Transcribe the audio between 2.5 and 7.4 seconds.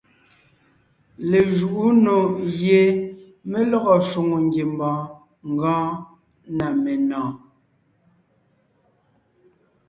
gie mé lɔgɔ shwòŋo ngiembɔɔn gɔɔn na menɔ̀ɔn.